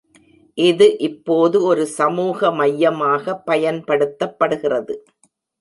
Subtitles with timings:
[0.57, 4.95] இது இப்போது ஒரு சமூக மையமாக பயன்படுத்தப்படுகிறது.